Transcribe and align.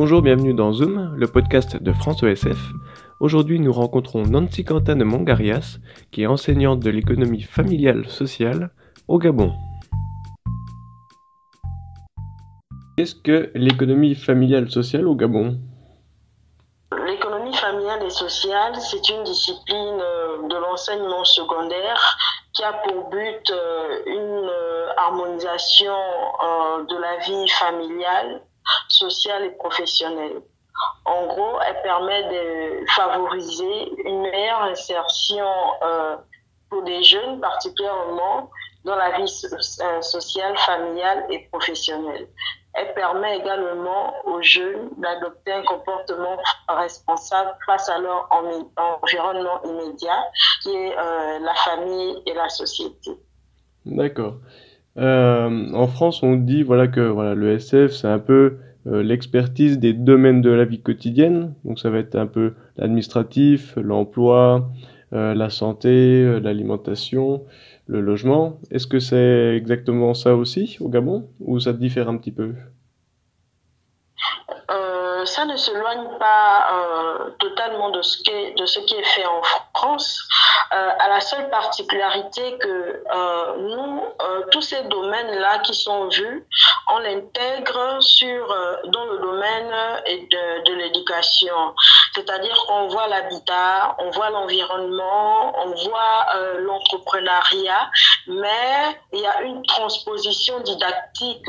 Bonjour, 0.00 0.22
bienvenue 0.22 0.54
dans 0.54 0.72
Zoom, 0.72 1.16
le 1.16 1.26
podcast 1.26 1.82
de 1.82 1.92
France 1.92 2.22
ESF. 2.22 2.56
Aujourd'hui, 3.18 3.58
nous 3.58 3.72
rencontrons 3.72 4.22
Nancy 4.22 4.64
Quentin 4.64 4.94
de 4.94 5.02
Mongarias, 5.02 5.78
qui 6.12 6.22
est 6.22 6.28
enseignante 6.28 6.78
de 6.78 6.88
l'économie 6.88 7.42
familiale 7.42 8.06
sociale 8.06 8.70
au 9.08 9.18
Gabon. 9.18 9.52
Qu'est-ce 12.96 13.16
que 13.16 13.50
l'économie 13.56 14.14
familiale 14.14 14.70
sociale 14.70 15.08
au 15.08 15.16
Gabon? 15.16 15.58
L'économie 17.04 17.56
familiale 17.56 18.04
et 18.04 18.10
sociale, 18.10 18.76
c'est 18.76 19.08
une 19.08 19.24
discipline 19.24 20.00
euh, 20.00 20.46
de 20.48 20.56
l'enseignement 20.58 21.24
secondaire 21.24 22.16
qui 22.52 22.62
a 22.62 22.72
pour 22.72 23.10
but 23.10 23.50
euh, 23.50 24.02
une 24.06 24.48
euh, 24.48 24.86
harmonisation 24.96 25.96
de 26.88 26.96
la 27.00 27.16
vie 27.16 27.48
familiale, 27.48 28.42
sociale 28.88 29.44
et 29.44 29.50
professionnelle. 29.52 30.42
En 31.04 31.26
gros, 31.26 31.58
elle 31.66 31.82
permet 31.82 32.22
de 32.24 32.86
favoriser 32.94 33.92
une 34.04 34.22
meilleure 34.22 34.62
insertion 34.62 35.46
pour 36.70 36.82
des 36.84 37.02
jeunes 37.02 37.40
particulièrement 37.40 38.50
dans 38.84 38.96
la 38.96 39.18
vie 39.18 39.28
sociale, 39.28 40.56
familiale 40.58 41.26
et 41.30 41.40
professionnelle. 41.50 42.26
Elle 42.74 42.94
permet 42.94 43.38
également 43.38 44.14
aux 44.24 44.40
jeunes 44.40 44.90
d'adopter 44.98 45.52
un 45.52 45.62
comportement 45.64 46.38
responsable 46.68 47.50
face 47.66 47.88
à 47.88 47.98
leur 47.98 48.28
environnement 48.76 49.60
immédiat, 49.64 50.24
qui 50.62 50.74
est 50.74 50.96
euh, 50.96 51.38
la 51.40 51.54
famille 51.54 52.22
et 52.26 52.34
la 52.34 52.48
société. 52.48 53.18
D'accord. 53.84 54.34
Euh, 54.98 55.72
en 55.72 55.86
France, 55.86 56.22
on 56.22 56.36
dit 56.36 56.62
voilà 56.62 56.88
que 56.88 57.00
voilà 57.00 57.34
le 57.34 57.52
SF, 57.52 57.92
c'est 57.92 58.08
un 58.08 58.18
peu 58.18 58.56
euh, 58.86 59.02
l'expertise 59.02 59.78
des 59.78 59.92
domaines 59.92 60.40
de 60.42 60.50
la 60.50 60.64
vie 60.64 60.80
quotidienne. 60.80 61.54
Donc 61.64 61.78
ça 61.78 61.90
va 61.90 61.98
être 61.98 62.16
un 62.16 62.26
peu 62.26 62.54
l'administratif, 62.76 63.76
l'emploi, 63.76 64.70
la 65.12 65.48
santé, 65.48 66.38
l'alimentation, 66.40 67.42
le 67.86 68.00
logement. 68.02 68.60
Est-ce 68.70 68.86
que 68.86 69.00
c'est 69.00 69.56
exactement 69.56 70.12
ça 70.14 70.36
aussi 70.36 70.76
au 70.80 70.88
Gabon? 70.90 71.26
Ou 71.40 71.58
ça 71.60 71.72
diffère 71.72 72.10
un 72.10 72.18
petit 72.18 72.30
peu? 72.32 72.52
euh, 72.52 72.77
ça 75.38 75.44
ne 75.44 75.56
s'éloigne 75.56 76.18
pas 76.18 76.66
euh, 76.72 77.30
totalement 77.38 77.90
de 77.90 78.02
ce, 78.02 78.18
qui 78.18 78.30
est, 78.32 79.04
fait 79.04 79.24
en 79.24 79.40
France, 79.72 80.20
euh, 80.72 80.90
à 80.98 81.08
la 81.08 81.20
seule 81.20 81.48
particularité 81.48 82.58
que 82.58 83.04
euh, 83.14 83.56
nous, 83.58 84.02
tous 84.50 84.62
ces 84.62 84.82
domaines-là 84.82 85.60
qui 85.60 85.74
sont 85.74 86.08
vus, 86.08 86.44
on 86.92 86.98
l'intègre 86.98 87.98
sur 88.00 88.48
dans 88.86 89.04
le 89.04 89.18
domaine 89.18 89.70
de, 90.66 90.72
l'éducation. 90.72 91.74
C'est-à-dire 92.16 92.56
qu'on 92.66 92.88
voit 92.88 93.06
l'habitat, 93.06 93.94
on 94.00 94.10
voit 94.10 94.30
l'environnement, 94.30 95.54
on 95.64 95.70
voit 95.88 96.26
l'entrepreneuriat, 96.58 97.90
mais 98.26 99.00
il 99.12 99.20
y 99.20 99.26
a 99.26 99.42
une 99.42 99.62
transposition 99.66 100.58
didactique 100.60 101.46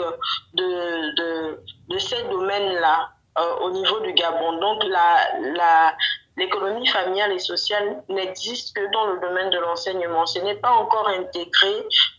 de 0.54 1.98
ces 1.98 2.22
domaines-là. 2.24 3.10
Euh, 3.40 3.66
au 3.66 3.72
niveau 3.72 4.00
du 4.02 4.14
Gabon. 4.14 4.60
Donc 4.60 4.84
la, 4.84 5.96
l'économie 6.38 6.88
familiale 6.88 7.32
et 7.32 7.40
sociale 7.40 8.04
n'existe 8.10 8.76
que 8.76 8.92
dans 8.92 9.08
le 9.14 9.20
domaine 9.20 9.50
de 9.50 9.60
l'enseignement. 9.60 10.26
Ce 10.26 10.40
n'est 10.40 10.56
pas 10.56 10.72
encore 10.72 11.08
intégré 11.08 11.74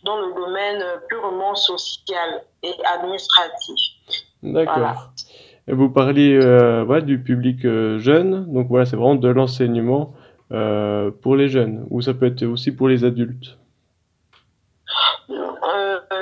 dans 0.05 0.19
le 0.19 0.33
domaine 0.35 0.83
purement 1.09 1.55
social 1.55 2.43
et 2.63 2.75
administratif. 2.95 3.81
D'accord. 4.43 5.11
Et 5.69 5.73
vous 5.73 5.91
parliez 5.91 6.39
euh, 6.43 7.01
du 7.01 7.23
public 7.23 7.65
euh, 7.65 7.99
jeune, 7.99 8.53
donc 8.53 8.69
voilà, 8.69 8.87
c'est 8.87 8.97
vraiment 8.97 9.15
de 9.15 9.29
l'enseignement 9.29 10.15
pour 11.23 11.37
les 11.37 11.49
jeunes, 11.49 11.87
ou 11.91 12.01
ça 12.01 12.13
peut 12.13 12.27
être 12.27 12.43
aussi 12.43 12.73
pour 12.73 12.89
les 12.89 13.05
adultes 13.05 13.57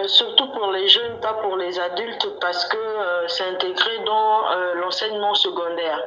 surtout 0.07 0.49
pour 0.53 0.71
les 0.73 0.87
jeunes, 0.89 1.19
pas 1.21 1.35
pour 1.35 1.57
les 1.57 1.79
adultes, 1.79 2.29
parce 2.41 2.67
que 2.67 2.77
euh, 2.77 3.27
c'est 3.29 3.45
intégré 3.45 3.99
dans 4.05 4.51
euh, 4.51 4.75
l'enseignement 4.75 5.35
secondaire. 5.35 5.99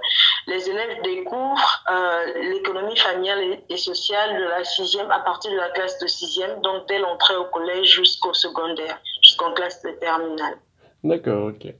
Les 0.47 0.69
élèves 0.69 1.01
découvrent 1.03 1.83
euh, 1.91 2.51
l'économie 2.51 2.97
familiale 2.97 3.57
et, 3.67 3.77
sociale 3.77 4.37
de 4.37 4.43
la 4.43 4.63
sixième 4.63 5.09
à 5.09 5.19
partir 5.19 5.51
de 5.51 5.57
la 5.57 5.69
classe 5.69 5.97
de 5.99 6.07
sixième, 6.07 6.61
donc 6.61 6.87
dès 6.87 6.99
l'entrée 6.99 7.35
au 7.35 7.45
collège 7.45 7.95
jusqu'au 7.95 8.33
secondaire, 8.33 8.99
jusqu'en 9.23 9.51
classe 9.53 9.81
de 9.83 9.91
terminale. 9.99 10.57
D'accord, 11.03 11.47
ok. 11.47 11.73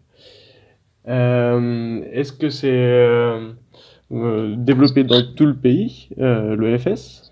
Est-ce 1.06 2.32
que 2.34 2.50
c'est 2.50 3.52
développé 4.10 5.04
dans 5.04 5.22
tout 5.36 5.46
le 5.46 5.56
pays, 5.56 6.10
le 6.18 6.78
FS 6.78 7.32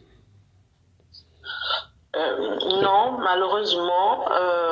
non, 2.82 2.99
malheureusement, 3.30 4.26
euh, 4.32 4.69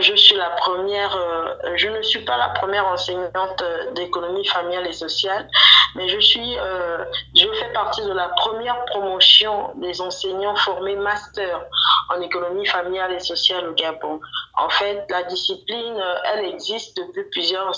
je 0.00 0.14
suis 0.14 0.36
la 0.36 0.50
première, 0.50 1.16
euh, 1.16 1.76
je 1.76 1.88
ne 1.88 2.02
suis 2.02 2.20
pas 2.24 2.36
la 2.36 2.48
première 2.50 2.86
enseignante 2.86 3.64
d'économie 3.94 4.46
familiale 4.46 4.86
et 4.86 4.92
sociale, 4.92 5.48
mais 5.94 6.08
je 6.08 6.20
suis, 6.20 6.58
euh, 6.58 7.04
je 7.34 7.46
fais 7.52 7.72
partie 7.72 8.02
de 8.02 8.12
la 8.12 8.28
première 8.28 8.84
promotion 8.86 9.70
des 9.76 10.00
enseignants 10.00 10.56
formés 10.56 10.96
master 10.96 11.66
en 12.10 12.20
économie 12.20 12.66
familiale 12.66 13.12
et 13.12 13.20
sociale 13.20 13.68
au 13.68 13.72
Gabon. 13.72 14.20
En 14.58 14.68
fait, 14.68 15.04
la 15.08 15.22
discipline, 15.24 16.02
elle 16.24 16.44
existe 16.44 16.98
depuis 16.98 17.24
plusieurs, 17.30 17.72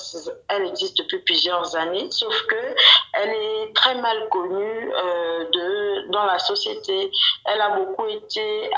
elle 0.49 0.67
existe 0.67 0.99
depuis 0.99 1.19
plusieurs 1.19 1.77
années, 1.77 2.11
sauf 2.11 2.35
que 2.47 2.75
elle 3.13 3.31
est 3.31 3.73
très 3.75 3.95
mal 3.95 4.29
connue 4.31 4.93
de 5.53 6.11
dans 6.11 6.25
la 6.25 6.39
société. 6.39 7.11
Elle 7.45 7.61
a 7.61 7.71
beaucoup 7.71 8.07
été 8.09 8.71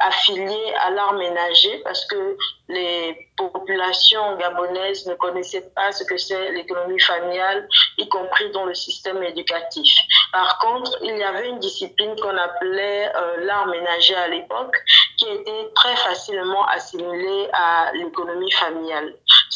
affiliée 0.00 0.74
à 0.84 0.90
l'art 0.90 1.14
ménager 1.14 1.80
parce 1.84 2.04
que 2.06 2.36
les 2.68 3.28
populations 3.36 4.36
gabonaises 4.36 5.06
ne 5.06 5.14
connaissaient 5.14 5.68
pas 5.74 5.92
ce 5.92 6.04
que 6.04 6.16
c'est 6.16 6.52
l'économie 6.52 7.00
familiale, 7.00 7.68
y 7.98 8.08
compris 8.08 8.50
dans 8.52 8.64
le 8.64 8.74
système 8.74 9.22
éducatif. 9.22 9.92
Par 10.32 10.58
contre, 10.58 10.96
il 11.02 11.16
y 11.16 11.22
avait 11.22 11.48
une 11.48 11.58
discipline 11.58 12.14
qu'on 12.16 12.36
appelait 12.36 13.12
euh, 13.14 13.44
l'art 13.44 13.66
ménager 13.66 14.14
à 14.14 14.28
l'époque, 14.28 14.76
qui 15.18 15.26
était 15.26 15.70
très 15.74 15.96
facilement 15.96 16.66
assimilée 16.66 17.48
à 17.52 17.92
l'économie 17.94 18.52
familiale. 18.52 19.14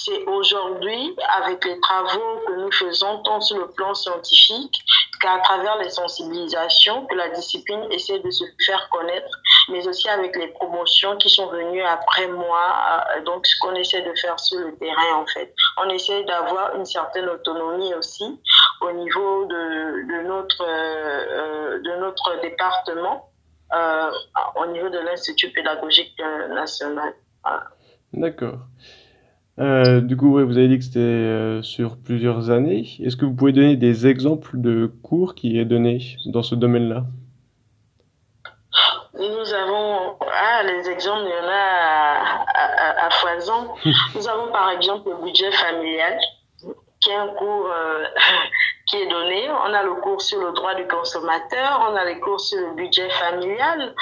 C'est 0.09 0.25
aujourd'hui, 0.27 1.15
avec 1.37 1.63
les 1.67 1.79
travaux 1.81 2.41
que 2.47 2.53
nous 2.55 2.73
faisons 2.73 3.23
tant 3.25 3.43
sur 3.43 3.59
le 3.59 3.69
plan 3.69 3.93
scientifique 3.93 4.81
qu'à 5.21 5.39
travers 5.41 5.77
les 5.79 5.91
sensibilisations, 5.91 7.05
que 7.07 7.15
la 7.15 7.29
discipline 7.29 7.85
essaie 7.91 8.19
de 8.21 8.31
se 8.31 8.45
faire 8.65 8.89
connaître, 8.89 9.39
mais 9.69 9.87
aussi 9.87 10.09
avec 10.09 10.35
les 10.37 10.49
promotions 10.49 11.19
qui 11.19 11.29
sont 11.29 11.49
venues 11.49 11.83
après 11.83 12.27
moi 12.29 13.05
euh, 13.17 13.23
donc 13.25 13.47
ce 13.47 13.59
qu'on 13.61 13.75
essaie 13.75 14.01
de 14.01 14.15
faire 14.15 14.41
sur 14.41 14.59
le 14.61 14.75
terrain 14.77 15.17
en 15.17 15.27
fait. 15.27 15.55
On 15.77 15.91
essaie 15.91 16.25
d'avoir 16.25 16.75
une 16.77 16.87
certaine 16.87 17.29
autonomie 17.29 17.93
aussi 17.93 18.41
au 18.81 18.93
niveau 18.93 19.45
de, 19.45 20.23
notre, 20.23 20.65
euh, 20.65 21.81
de 21.81 22.01
notre 22.01 22.41
département, 22.41 23.31
euh, 23.75 24.11
au 24.57 24.67
niveau 24.67 24.89
de 24.89 25.01
l'Institut 25.01 25.51
pédagogique 25.51 26.19
national. 26.49 27.13
D'accord. 28.15 28.61
Du 29.59 30.17
coup, 30.17 30.31
vous 30.31 30.57
avez 30.57 30.69
dit 30.69 30.79
que 30.79 30.85
c'était 30.85 31.63
sur 31.63 31.97
plusieurs 31.97 32.51
années. 32.51 32.87
Est-ce 33.03 33.17
que 33.17 33.25
vous 33.25 33.35
pouvez 33.35 33.53
donner 33.53 33.77
des 33.77 34.07
exemples 34.07 34.53
de 34.55 34.93
cours 35.03 35.35
qui 35.35 35.59
est 35.59 35.65
donné 35.65 36.17
dans 36.27 36.43
ce 36.43 36.55
domaine-là? 36.55 37.05
Nous 39.19 39.53
avons, 39.53 40.17
ah, 40.21 40.63
les 40.63 40.89
exemples, 40.89 41.25
il 41.25 41.31
y 41.31 41.47
en 41.47 41.49
a 41.49 42.39
à, 42.55 43.07
à, 43.07 43.11
foison. 43.11 43.75
Nous 44.15 44.29
avons 44.29 44.53
par 44.53 44.71
exemple 44.71 45.11
le 45.11 45.25
budget 45.25 45.51
familial, 45.51 46.19
qui 47.01 47.11
est 47.11 47.17
un 47.17 47.29
cours 47.29 47.67
euh, 47.67 48.05
qui 48.87 48.97
est 48.97 49.09
donné. 49.09 49.51
On 49.51 49.75
a 49.75 49.83
le 49.83 49.95
cours 49.95 50.23
sur 50.23 50.41
le 50.41 50.53
droit 50.53 50.75
du 50.77 50.87
consommateur, 50.87 51.89
on 51.91 51.97
a 51.97 52.05
les 52.05 52.21
cours 52.21 52.39
sur 52.39 52.61
le 52.61 52.75
budget 52.75 53.11
familial, 53.11 53.93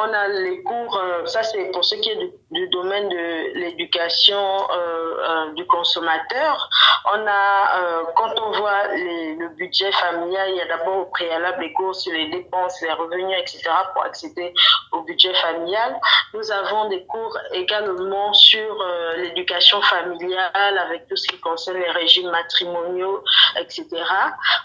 on 0.00 0.12
a 0.12 0.28
les 0.28 0.62
cours, 0.64 0.96
euh, 0.96 1.24
ça 1.26 1.44
c'est 1.44 1.70
pour 1.70 1.84
ce 1.84 1.94
qui 1.96 2.10
est 2.10 2.16
du, 2.16 2.30
domaine 2.64 3.08
de 3.08 3.58
l'éducation 3.58 4.36
euh, 4.36 5.16
euh, 5.28 5.52
du 5.52 5.66
consommateur. 5.66 6.68
On 7.04 7.26
a, 7.26 7.78
euh, 7.78 8.02
quand 8.16 8.32
on 8.40 8.52
voit 8.52 8.88
le 8.88 9.48
budget 9.56 9.92
familial, 9.92 10.50
il 10.50 10.56
y 10.56 10.60
a 10.60 10.66
d'abord 10.66 10.98
au 10.98 11.04
préalable 11.06 11.62
les 11.62 11.72
cours 11.72 11.94
sur 11.94 12.12
les 12.12 12.28
dépenses, 12.30 12.80
les 12.82 12.92
revenus, 12.92 13.36
etc. 13.38 13.70
pour 13.92 14.04
accéder 14.04 14.52
au 14.92 15.02
budget 15.02 15.34
familial. 15.34 16.00
Nous 16.34 16.50
avons 16.50 16.88
des 16.88 17.04
cours 17.06 17.36
également 17.52 18.32
sur 18.32 18.84
l'éducation 19.18 19.80
familiale 19.82 20.78
avec 20.78 21.06
tout 21.08 21.16
ce 21.16 21.28
qui 21.28 21.38
concerne 21.40 21.78
les 21.78 21.90
régimes 21.90 22.30
matrimoniaux, 22.30 23.22
etc. 23.58 23.86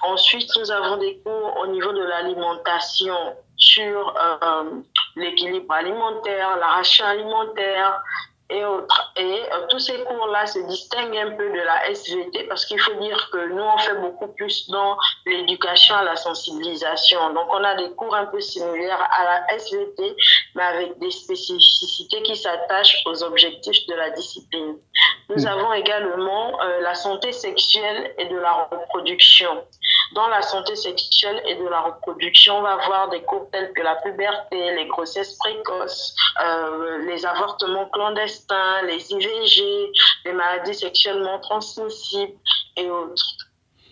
Ensuite, 0.04 0.50
nous 0.58 0.72
avons 0.72 0.98
des 0.98 1.20
cours 1.20 1.58
au 1.62 1.68
niveau 1.68 1.92
de 1.94 2.04
l'alimentation 2.04 3.36
sur 3.62 4.14
euh, 4.18 4.82
l'équilibre 5.16 5.74
alimentaire, 5.74 6.58
la 6.58 6.68
ration 6.68 7.06
alimentaire 7.06 8.04
et 8.52 8.66
autres. 8.66 9.14
Et 9.16 9.24
euh, 9.24 9.68
tous 9.70 9.80
ces 9.80 10.04
cours-là 10.04 10.46
se 10.46 10.60
distinguent 10.60 11.18
un 11.18 11.32
peu 11.32 11.50
de 11.50 11.62
la 11.62 11.90
SVT 11.90 12.44
parce 12.48 12.66
qu'il 12.66 12.80
faut 12.80 12.94
dire 12.96 13.30
que 13.32 13.50
nous, 13.50 13.64
on 13.64 13.78
fait 13.78 13.96
beaucoup 13.96 14.28
plus 14.28 14.70
dans 14.70 14.98
l'éducation 15.26 15.96
à 15.96 16.04
la 16.04 16.16
sensibilisation. 16.16 17.34
Donc, 17.34 17.48
on 17.52 17.64
a 17.64 17.76
des 17.76 17.92
cours 17.92 18.16
un 18.16 18.26
peu 18.26 18.40
similaires 18.42 19.08
à 19.12 19.24
la 19.24 19.56
SVT, 19.56 20.16
mais 20.56 20.64
avec 20.64 21.00
des 21.00 21.12
spécificités 21.12 22.22
qui 22.24 22.36
s'attachent 22.36 23.02
aux 23.06 23.24
objectifs 23.24 23.88
de 23.88 23.96
la 23.96 24.10
discipline. 24.12 24.78
Nous 25.30 25.44
mm. 25.44 25.48
avons 25.48 25.74
également 25.74 26.62
euh, 26.62 26.82
la 26.82 26.96
santé 26.96 27.32
sexuelle 27.32 28.14
et 28.18 28.26
de 28.26 28.38
la 28.38 28.68
reproduction. 28.72 29.64
Dans 30.14 30.28
la 30.28 30.42
santé 30.42 30.76
sexuelle 30.76 31.42
et 31.48 31.56
de 31.56 31.68
la 31.68 31.82
reproduction, 31.82 32.58
on 32.58 32.62
va 32.62 32.74
avoir 32.74 33.10
des 33.10 33.22
cours 33.24 33.48
tels 33.52 33.72
que 33.74 33.82
la 33.82 33.96
puberté, 33.96 34.76
les 34.76 34.86
grossesses 34.88 35.38
précoces, 35.38 36.16
euh, 36.44 36.98
les 37.06 37.26
avortements 37.26 37.86
clandestins, 37.86 38.41
les 38.84 39.12
IVG, 39.12 39.92
les 40.26 40.34
maladies 40.34 40.76
sexuellement 40.76 41.40
transmissibles 41.40 42.38
et 42.78 42.90
autres. 42.90 43.24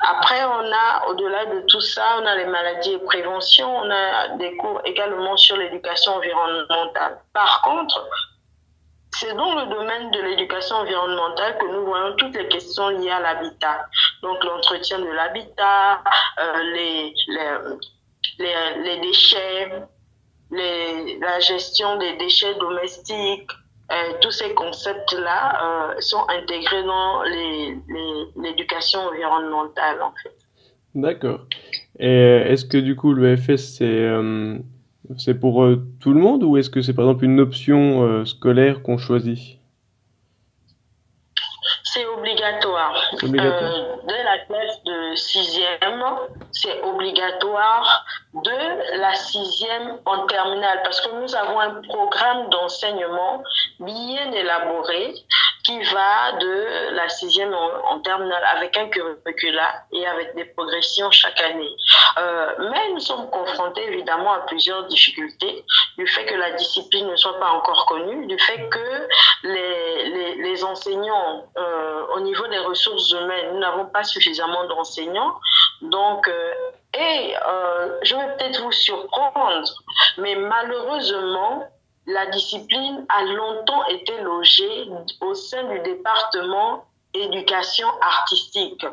Après, 0.02 0.44
on 0.46 0.72
a, 0.72 1.08
au-delà 1.10 1.46
de 1.46 1.62
tout 1.68 1.82
ça, 1.82 2.20
on 2.22 2.26
a 2.26 2.36
les 2.36 2.46
maladies 2.46 2.94
et 2.94 3.00
prévention, 3.00 3.70
on 3.70 3.92
a 3.92 4.30
des 4.38 4.56
cours 4.56 4.82
également 4.86 5.36
sur 5.36 5.58
l'éducation 5.58 6.14
environnementale. 6.14 7.20
Par 7.34 7.62
contre, 7.64 8.08
c'est 9.12 9.34
dans 9.36 9.56
le 9.56 9.66
domaine 9.66 10.12
de 10.12 10.22
l'éducation 10.22 10.78
environnementale 10.78 11.58
que 11.58 11.66
nous 11.66 11.86
voyons 11.86 12.16
toutes 12.16 12.36
les 12.36 12.48
questions 12.48 12.88
liées 12.90 13.10
à 13.10 13.20
l'habitat. 13.20 13.86
Donc 14.22 14.42
l'entretien 14.44 15.00
de 15.00 15.10
l'habitat, 15.10 16.02
euh, 16.40 16.64
les, 16.74 17.14
les, 18.38 18.54
les, 18.84 18.98
déchets, 19.02 19.84
la 20.52 21.40
gestion 21.42 21.98
des 21.98 22.14
déchets 22.14 22.56
domestiques, 22.56 23.52
euh, 23.92 24.14
tous 24.22 24.32
ces 24.32 24.54
concepts-là 24.54 25.92
euh, 25.92 25.96
sont 26.00 26.26
intégrés 26.30 26.84
dans 26.84 27.24
l'éducation 28.36 29.00
environnementale 29.00 30.02
en 30.02 30.14
fait. 30.22 30.36
D'accord. 30.96 31.42
Et 32.00 32.44
est-ce 32.48 32.66
que 32.66 32.78
du 32.78 32.96
coup 32.96 33.14
l'EFS 33.14 33.78
c'est 33.78 34.08
c'est 35.18 35.34
pour 35.34 35.64
euh, 35.64 35.88
tout 36.00 36.14
le 36.14 36.20
monde 36.20 36.44
ou 36.44 36.58
est-ce 36.58 36.70
que 36.70 36.82
c'est 36.82 36.94
par 36.94 37.06
exemple 37.06 37.26
une 37.26 37.40
option 37.40 38.04
euh, 38.04 38.26
scolaire 38.26 38.84
qu'on 38.84 38.98
choisit? 38.98 39.58
C'est 41.84 42.06
obligatoire. 42.06 42.96
obligatoire. 43.24 43.74
Euh, 43.74 43.96
dès 44.08 44.24
la 44.24 44.38
classe 44.40 44.84
de 44.84 45.16
c'est 46.52 46.82
obligatoire 46.84 48.06
de 48.34 49.00
la 49.00 49.16
sixième 49.16 49.98
en 50.06 50.26
terminale. 50.28 50.82
Parce 50.84 51.02
que 51.02 51.16
nous 51.16 51.36
avons 51.36 51.60
un 51.60 51.82
programme 51.82 52.50
d'enseignement 52.50 53.44
bien 53.80 54.32
élaboré 54.32 55.14
qui 55.64 55.82
va 55.84 56.32
de 56.40 56.94
la 56.96 57.10
sixième 57.10 57.54
en, 57.54 58.00
terminale 58.00 58.44
avec 58.56 58.78
un 58.78 58.88
curricula 58.88 59.84
et 59.92 60.06
avec 60.08 60.36
des 60.36 60.46
progressions 60.46 61.12
chaque 61.12 61.40
année. 61.42 61.76
Euh, 62.18 62.56
mais 62.72 62.92
nous 62.94 63.00
sommes 63.00 63.30
confrontés 63.30 63.84
évidemment 63.88 64.34
à 64.34 64.40
plusieurs 64.40 64.86
difficultés 64.86 65.66
du 65.98 66.08
fait 66.08 66.26
que 66.26 66.36
la 66.36 66.52
discipline 66.52 67.08
ne 67.08 67.16
soit 67.16 67.40
pas 67.40 67.50
encore 67.50 67.86
connue, 67.88 68.28
du 68.28 68.40
fait 68.40 68.70
que 68.70 69.08
les, 69.44 70.36
les, 70.36 70.64
enseignants, 70.64 71.46
euh, 71.58 72.06
au 72.16 72.20
niveau 72.22 72.48
des 72.48 72.60
ressources 72.60 73.12
humaines, 73.12 73.54
nous 73.54 73.60
n'avons 73.60 73.86
pas 73.86 74.04
suffisamment 74.04 74.66
d'enseignants. 74.66 75.36
Donc, 75.82 76.28
euh, 76.28 76.54
et 76.98 77.34
je 78.02 78.16
vais 78.16 78.36
peut-être 78.38 78.62
vous 78.62 78.72
surprendre, 78.72 79.70
mais 80.18 80.36
malheureusement, 80.36 81.68
la 82.06 82.26
discipline 82.28 83.06
a 83.10 83.24
longtemps 83.24 83.86
été 83.88 84.20
logée 84.22 84.90
au 85.22 85.34
sein 85.34 85.64
du 85.66 85.80
département 85.82 86.86
éducation 87.14 87.88
artistique, 88.02 88.86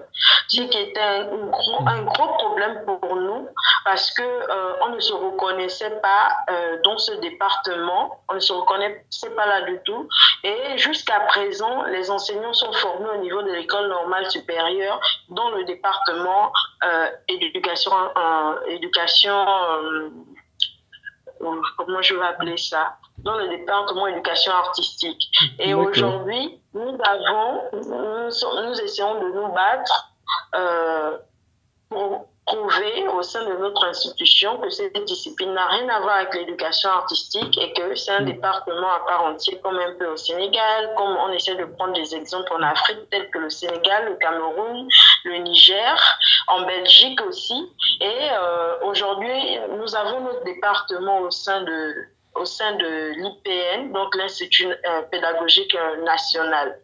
ce 0.49 0.63
qui 0.63 0.79
était 0.79 0.99
un 1.01 1.25
gros, 1.49 1.87
un 1.87 2.03
gros 2.03 2.29
problème 2.39 2.83
pour 2.87 3.15
nous 3.17 3.49
parce 3.85 4.11
que 4.13 4.23
euh, 4.23 4.73
on 4.83 4.89
ne 4.89 5.01
se 5.01 5.13
reconnaissait 5.13 6.01
pas 6.01 6.37
euh, 6.51 6.79
dans 6.83 6.97
ce 6.97 7.13
département, 7.13 8.23
on 8.31 8.35
ne 8.35 8.41
se 8.41 8.53
reconnaissait 8.53 9.31
pas 9.37 9.47
là 9.47 9.63
du 9.63 9.79
tout. 9.85 10.09
Et 10.45 10.79
jusqu'à 10.79 11.21
présent, 11.21 11.85
les 11.85 12.11
enseignants 12.11 12.55
sont 12.55 12.73
formés 12.73 13.11
au 13.11 13.19
niveau 13.19 13.43
de 13.43 13.53
l'école 13.53 13.89
normale 13.89 14.31
supérieure 14.31 14.99
dans 15.29 15.51
le 15.51 15.65
département 15.65 16.53
euh, 16.85 17.09
éducation, 17.29 17.93
éducation 18.67 19.45
comment 21.39 22.03
je 22.03 22.15
vais 22.15 22.25
appeler 22.25 22.57
ça, 22.57 22.97
dans 23.19 23.37
le 23.37 23.49
département 23.49 24.07
éducation 24.07 24.53
artistique. 24.53 25.31
Et 25.59 25.75
aujourd'hui, 25.75 26.61
nous 26.75 26.99
avons, 27.05 27.63
nous, 27.73 28.81
essayons 28.81 29.21
de 29.21 29.33
nous 29.33 29.49
battre 29.53 30.13
euh, 30.55 31.19
pour 31.89 32.29
prouver 32.47 33.09
au 33.09 33.23
sein 33.23 33.45
de 33.45 33.55
notre 33.57 33.85
institution 33.85 34.59
que 34.59 34.71
cette 34.71 35.05
discipline 35.05 35.53
n'a 35.53 35.67
rien 35.67 35.89
à 35.89 36.01
voir 36.01 36.17
avec 36.17 36.35
l'éducation 36.35 36.89
artistique 36.91 37.59
et 37.59 37.73
que 37.73 37.95
c'est 37.97 38.13
un 38.13 38.21
mm. 38.21 38.27
département 38.27 38.93
à 38.93 39.01
part 39.01 39.25
entière, 39.25 39.61
comme 39.63 39.77
un 39.79 39.95
peu 39.99 40.07
au 40.07 40.17
Sénégal, 40.17 40.93
comme 40.97 41.17
on 41.17 41.33
essaie 41.33 41.57
de 41.57 41.65
prendre 41.65 41.95
des 41.95 42.15
exemples 42.15 42.53
en 42.53 42.63
Afrique, 42.63 43.11
tels 43.11 43.29
que 43.31 43.39
le 43.39 43.51
Sénégal, 43.51 44.07
le 44.07 44.15
Cameroun, 44.17 44.89
le 45.25 45.37
Niger, 45.39 46.19
en 46.47 46.63
Belgique 46.63 47.21
aussi. 47.27 47.69
Et 48.01 48.29
euh, 48.31 48.77
aujourd'hui, 48.85 49.59
nous 49.79 49.97
avons 49.97 50.21
notre 50.21 50.45
département 50.45 51.21
au 51.21 51.31
sein 51.31 51.63
de 51.63 51.95
au 52.37 52.45
sein 52.45 52.75
de 52.77 53.15
l'IPN, 53.17 53.93
donc 53.93 54.15
l'Institut 54.15 54.67
euh, 54.67 55.03
pédagogique 55.11 55.75
national. 56.05 56.79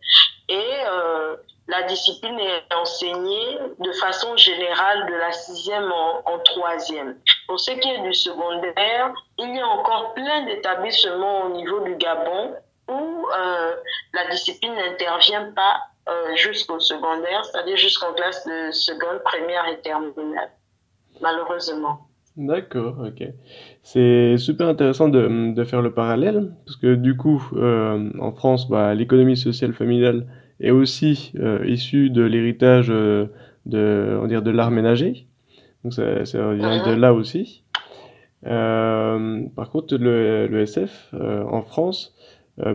Et 0.48 0.70
euh, 0.86 1.36
la 1.72 1.82
discipline 1.84 2.38
est 2.38 2.74
enseignée 2.74 3.58
de 3.78 3.92
façon 3.92 4.36
générale 4.36 5.06
de 5.06 5.14
la 5.14 5.32
sixième 5.32 5.90
en, 5.90 6.38
troisième. 6.44 7.16
Pour 7.46 7.58
ce 7.58 7.70
qui 7.70 7.88
est 7.88 8.02
du 8.02 8.12
secondaire, 8.12 9.12
il 9.38 9.56
y 9.56 9.58
a 9.58 9.66
encore 9.66 10.12
plein 10.14 10.44
d'établissements 10.44 11.46
au 11.46 11.56
niveau 11.56 11.80
du 11.80 11.96
Gabon 11.96 12.54
où 12.88 12.92
euh, 12.92 13.74
la 14.12 14.30
discipline 14.30 14.74
n'intervient 14.74 15.50
pas 15.52 15.80
euh, 16.08 16.36
jusqu'au 16.36 16.78
secondaire, 16.78 17.44
c'est-à-dire 17.44 17.76
jusqu'en 17.76 18.12
classe 18.12 18.46
de 18.46 18.70
seconde, 18.72 19.22
première 19.24 19.66
et 19.68 19.80
terminale, 19.80 20.50
malheureusement. 21.22 22.00
D'accord, 22.36 22.96
ok. 22.98 23.28
C'est 23.82 24.36
super 24.36 24.68
intéressant 24.68 25.08
de, 25.08 25.54
de, 25.54 25.64
faire 25.64 25.80
le 25.80 25.92
parallèle, 25.92 26.50
parce 26.66 26.76
que 26.76 26.94
du 26.94 27.16
coup, 27.16 27.42
euh, 27.54 28.10
en 28.20 28.32
France, 28.32 28.68
bah, 28.68 28.94
l'économie 28.94 29.36
sociale 29.36 29.74
familiale 29.74 30.26
est 30.62 30.70
aussi 30.70 31.32
euh, 31.38 31.66
issue 31.66 32.08
de 32.10 32.22
l'héritage 32.22 32.86
euh, 32.90 33.26
de, 33.66 34.18
on 34.22 34.26
dirait, 34.26 34.42
de 34.42 34.50
l'art 34.50 34.70
ménager. 34.70 35.26
Donc 35.82 35.92
ça, 35.92 36.24
ça 36.24 36.52
vient 36.54 36.86
de 36.86 36.92
là 36.94 37.12
aussi. 37.12 37.64
Euh, 38.46 39.42
par 39.54 39.70
contre, 39.70 39.96
le, 39.96 40.46
le 40.46 40.60
SF 40.62 41.12
en 41.12 41.62
France, 41.62 42.14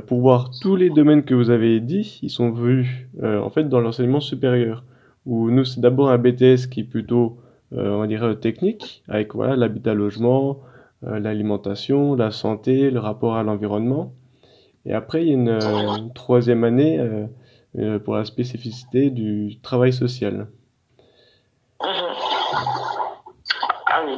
pour 0.07 0.19
voir 0.19 0.51
tous 0.61 0.75
les 0.75 0.89
domaines 0.89 1.23
que 1.23 1.33
vous 1.33 1.49
avez 1.49 1.79
dit, 1.79 2.19
ils 2.21 2.29
sont 2.29 2.51
vus 2.51 3.09
en 3.21 3.49
fait 3.49 3.69
dans 3.69 3.79
l'enseignement 3.79 4.19
supérieur. 4.19 4.83
Où 5.25 5.51
nous, 5.51 5.65
c'est 5.65 5.79
d'abord 5.81 6.09
un 6.09 6.17
BTS 6.17 6.67
qui 6.69 6.81
est 6.81 6.89
plutôt, 6.89 7.37
on 7.71 8.05
dire, 8.05 8.37
technique, 8.39 9.03
avec 9.07 9.35
voilà 9.35 9.55
l'habitat-logement, 9.55 10.59
l'alimentation, 11.01 12.15
la 12.15 12.31
santé, 12.31 12.91
le 12.91 12.99
rapport 12.99 13.35
à 13.35 13.43
l'environnement. 13.43 14.13
Et 14.85 14.93
après, 14.93 15.25
il 15.25 15.27
y 15.27 15.31
a 15.31 15.33
une, 15.33 15.49
une 15.49 16.13
troisième 16.13 16.63
année 16.65 16.99
pour 18.03 18.15
la 18.15 18.25
spécificité 18.25 19.09
du 19.09 19.59
travail 19.61 19.93
social. 19.93 20.47
Ah 23.89 24.01
oui. 24.05 24.17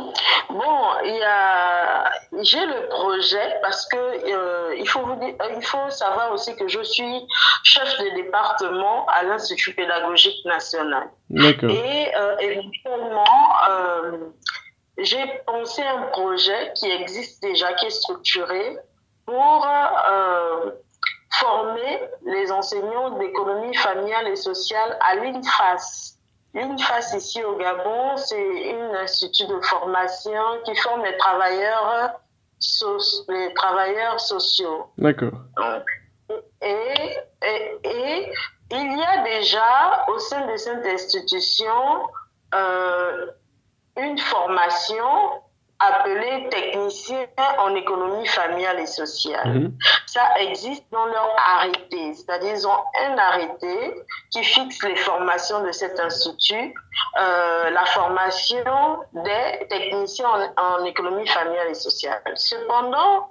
Bon, 0.49 0.79
il 1.05 1.15
y 1.15 1.23
a, 1.23 2.09
j'ai 2.41 2.65
le 2.65 2.89
projet 2.89 3.55
parce 3.61 3.87
que 3.87 3.97
euh, 3.97 4.75
il 4.77 4.87
faut 4.87 5.01
vous 5.01 5.15
dire, 5.15 5.35
euh, 5.41 5.55
il 5.55 5.63
faut 5.63 5.89
savoir 5.89 6.33
aussi 6.33 6.55
que 6.55 6.67
je 6.67 6.81
suis 6.81 7.27
chef 7.63 7.99
de 7.99 8.15
département 8.15 9.05
à 9.07 9.23
l'Institut 9.23 9.75
pédagogique 9.75 10.43
national. 10.45 11.09
D'accord. 11.29 11.69
Et 11.69 12.11
éventuellement, 12.39 13.25
j'ai 14.97 15.23
pensé 15.45 15.83
un 15.83 16.01
projet 16.11 16.73
qui 16.75 16.89
existe 16.89 17.43
déjà, 17.43 17.73
qui 17.73 17.85
est 17.85 17.91
structuré 17.91 18.77
pour 19.25 19.67
former 21.31 22.01
les 22.25 22.51
enseignants 22.51 23.11
d'économie 23.17 23.75
familiale 23.75 24.27
et 24.27 24.35
sociale 24.35 24.97
à 25.01 25.15
l'INFAS. 25.15 26.15
L'INFAS 26.53 27.13
ici 27.15 27.43
au 27.43 27.55
Gabon, 27.57 28.17
c'est 28.17 28.73
un 28.73 28.95
institut 28.95 29.45
de 29.45 29.59
formation 29.61 30.41
qui 30.65 30.75
forme 30.77 31.03
les 31.05 31.15
travailleurs, 31.17 32.19
les 33.29 33.53
travailleurs 33.53 34.19
sociaux. 34.19 34.87
D'accord. 34.97 35.33
Et, 36.61 37.17
et, 37.83 38.31
il 38.71 38.97
y 38.97 39.03
a 39.03 39.23
déjà 39.23 40.05
au 40.07 40.19
sein 40.19 40.45
de 40.47 40.57
cette 40.57 40.85
institution 40.85 42.07
euh, 42.53 43.27
une 43.97 44.17
formation 44.17 45.41
appelés 45.79 46.49
techniciens 46.49 47.27
en 47.59 47.73
économie 47.75 48.27
familiale 48.27 48.79
et 48.79 48.85
sociale. 48.85 49.47
Mhm. 49.47 49.77
Ça 50.05 50.23
existe 50.39 50.83
dans 50.91 51.05
leur 51.05 51.35
arrêté, 51.55 52.13
c'est-à-dire 52.13 52.53
ils 52.53 52.67
ont 52.67 52.83
un 53.05 53.17
arrêté 53.17 54.03
qui 54.31 54.43
fixe 54.43 54.83
les 54.83 54.95
formations 54.97 55.63
de 55.63 55.71
cet 55.71 55.99
institut, 55.99 56.73
euh, 57.19 57.69
la 57.69 57.85
formation 57.85 58.99
des 59.13 59.67
techniciens 59.69 60.27
en, 60.57 60.79
en 60.81 60.85
économie 60.85 61.27
familiale 61.27 61.69
et 61.69 61.75
sociale. 61.75 62.21
Cependant, 62.35 63.29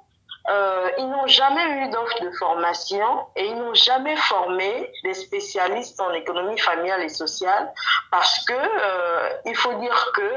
euh, 0.49 0.91
ils 0.99 1.09
n'ont 1.09 1.27
jamais 1.27 1.65
eu 1.83 1.91
d'offre 1.91 2.23
de 2.23 2.31
formation 2.33 3.27
et 3.37 3.47
ils 3.47 3.57
n'ont 3.57 3.75
jamais 3.75 4.17
formé 4.17 4.91
des 5.05 5.15
spécialistes 5.15 6.01
en 6.01 6.13
économie 6.13 6.59
familiale 6.59 7.03
et 7.03 7.09
sociale 7.09 7.73
parce 8.11 8.45
que 8.45 8.55
euh, 8.55 9.29
il 9.45 9.57
faut 9.57 9.75
dire 9.75 10.13
que 10.15 10.33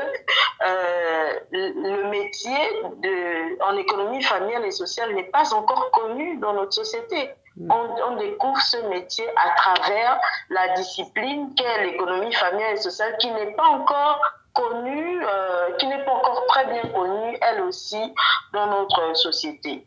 euh, 0.66 1.40
le 1.52 2.10
métier 2.10 2.58
de, 2.98 3.64
en 3.64 3.78
économie 3.78 4.22
familiale 4.24 4.66
et 4.66 4.72
sociale 4.72 5.14
n'est 5.14 5.32
pas 5.32 5.54
encore 5.54 5.92
connu 5.92 6.38
dans 6.38 6.54
notre 6.54 6.74
société. 6.74 7.32
On, 7.70 7.90
on, 8.08 8.16
découvre 8.16 8.62
ce 8.62 8.78
métier 8.88 9.26
à 9.36 9.50
travers 9.56 10.20
la 10.50 10.70
discipline 10.70 11.54
qu'est 11.56 11.84
l'économie 11.84 12.34
familiale 12.34 12.74
et 12.74 12.78
sociale 12.78 13.18
qui 13.18 13.30
n'est 13.32 13.52
pas 13.52 13.66
encore 13.66 14.22
connue, 14.54 15.26
euh, 15.26 15.72
qui 15.78 15.88
n'est 15.88 16.04
pas 16.04 16.14
encore 16.14 16.46
très 16.48 16.66
bien 16.66 16.84
connue, 16.94 17.38
elle 17.42 17.62
aussi, 17.62 18.14
dans 18.54 18.68
notre 18.68 19.16
société. 19.16 19.86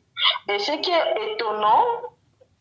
Et 0.48 0.58
ce 0.58 0.72
qui 0.72 0.90
est 0.90 1.32
étonnant, 1.32 1.84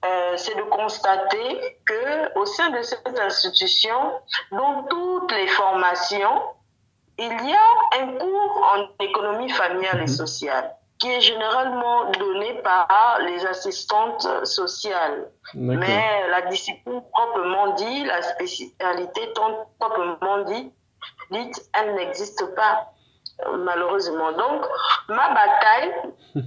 euh, 0.06 0.34
c'est 0.36 0.56
de 0.56 0.64
constater 0.64 1.80
que 1.86 2.40
au 2.40 2.46
sein 2.46 2.70
de 2.72 2.82
cette 2.82 3.20
institution, 3.20 4.14
dans 4.52 4.84
toutes 4.84 5.32
les 5.32 5.48
formations, 5.48 6.42
il 7.18 7.50
y 7.50 7.54
a 7.54 8.02
un 8.02 8.08
cours 8.18 8.72
en 8.74 9.04
économie 9.04 9.50
familiale 9.50 10.02
et 10.02 10.08
sociale 10.08 10.76
qui 11.04 11.10
est 11.10 11.22
généralement 11.22 12.12
donné 12.12 12.62
par 12.62 13.20
les 13.26 13.46
assistantes 13.46 14.26
sociales. 14.46 15.30
Mais 15.54 16.30
la 16.30 16.44
discipline 16.44 17.02
proprement 17.12 17.74
dit, 17.74 18.06
la 18.06 18.22
spécialité 18.22 19.34
proprement 19.80 20.44
dit, 20.46 20.72
dite, 21.30 21.70
elle 21.74 21.96
n'existe 21.96 22.56
pas, 22.56 22.94
malheureusement. 23.58 24.32
Donc, 24.32 24.66
ma 25.10 25.34
bataille, 25.34 25.94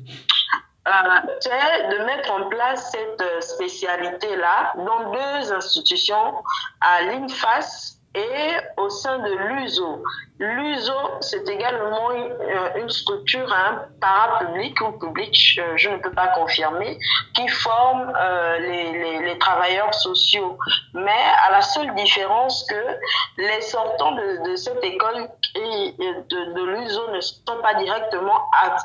c'est 1.40 1.88
de 1.98 2.04
mettre 2.04 2.30
en 2.32 2.48
place 2.48 2.92
cette 2.92 3.42
spécialité-là 3.42 4.74
dans 4.76 5.10
deux 5.10 5.52
institutions, 5.52 6.34
à 6.80 7.02
l'INFAS 7.02 7.96
et 8.14 8.56
au 8.76 8.88
sein 8.88 9.18
de 9.18 9.30
l'USO. 9.30 10.02
L'USO, 10.38 10.92
c'est 11.20 11.48
également 11.48 12.10
une, 12.12 12.90
structure 12.90 13.50
hein, 13.52 13.86
parapublique 14.00 14.78
ou 14.82 14.92
publique, 14.92 15.34
je, 15.76 15.88
ne 15.88 15.96
peux 15.96 16.12
pas 16.12 16.28
confirmer, 16.28 16.98
qui 17.34 17.48
forme 17.48 18.12
euh, 18.14 18.58
les, 18.58 18.92
les, 18.92 19.18
les, 19.20 19.38
travailleurs 19.38 19.94
sociaux. 19.94 20.58
Mais 20.92 21.24
à 21.46 21.52
la 21.52 21.62
seule 21.62 21.94
différence 21.94 22.66
que 22.68 22.98
les 23.38 23.60
sortants 23.62 24.12
de, 24.12 24.50
de 24.50 24.56
cette 24.56 24.84
école 24.84 25.28
et 25.54 25.94
de, 25.98 26.52
de 26.52 26.64
l'USO 26.64 27.10
ne 27.12 27.20
sont 27.20 27.62
pas 27.62 27.74
directement 27.74 28.42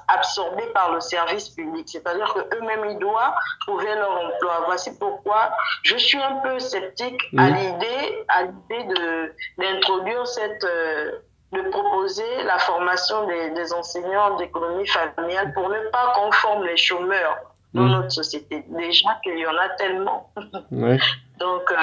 absorbés 0.07 0.67
par 0.73 0.93
le 0.93 1.01
service 1.01 1.49
public. 1.49 1.87
C'est-à-dire 1.89 2.33
qu'eux-mêmes, 2.33 2.91
ils 2.91 2.99
doivent 2.99 3.35
trouver 3.61 3.93
leur 3.95 4.11
emploi. 4.11 4.63
Voici 4.65 4.97
pourquoi 4.97 5.51
je 5.83 5.97
suis 5.97 6.21
un 6.21 6.37
peu 6.37 6.59
sceptique 6.59 7.21
à 7.37 7.49
l'idée, 7.49 8.25
à 8.29 8.43
l'idée 8.43 9.33
d'introduire 9.57 10.25
cette, 10.27 10.63
euh, 10.63 11.11
de 11.51 11.61
proposer 11.69 12.43
la 12.43 12.57
formation 12.59 13.27
des, 13.27 13.49
des 13.51 13.73
enseignants 13.73 14.37
d'économie 14.37 14.87
familiale 14.87 15.53
pour 15.53 15.69
ne 15.69 15.79
pas 15.89 16.13
qu'on 16.15 16.31
forme 16.31 16.65
les 16.65 16.77
chômeurs 16.77 17.37
dans 17.73 17.83
Mm. 17.83 17.91
notre 17.91 18.11
société. 18.11 18.63
Déjà 18.67 19.09
qu'il 19.23 19.37
y 19.37 19.45
en 19.47 19.57
a 19.57 19.69
tellement. 19.69 20.29
Ouais. 20.71 20.97
Donc, 21.39 21.71
euh, 21.71 21.75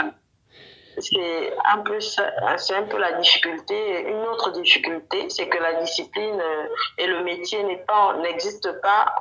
c'est 0.98 1.54
un 1.72 1.78
peu 1.78 1.98
c'est 2.00 2.74
un 2.74 2.82
peu 2.82 2.98
la 2.98 3.12
difficulté. 3.12 4.02
Une 4.08 4.22
autre 4.32 4.50
difficulté, 4.52 5.28
c'est 5.30 5.48
que 5.48 5.58
la 5.58 5.74
discipline 5.74 6.40
euh, 6.40 6.66
et 6.98 7.06
le 7.06 7.22
métier 7.24 7.62
n'est 7.64 7.84
pas, 7.86 8.16
n'existe 8.22 8.80
pas. 8.80 9.14